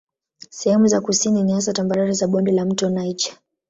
[0.49, 3.33] Sehemu za kusini ni hasa tambarare za bonde la mto Niger.